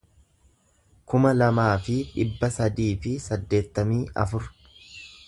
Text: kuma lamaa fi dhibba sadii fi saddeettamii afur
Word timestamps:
kuma 1.13 1.33
lamaa 1.35 1.75
fi 1.87 1.97
dhibba 2.15 2.51
sadii 2.57 2.89
fi 3.05 3.15
saddeettamii 3.29 4.03
afur 4.25 4.49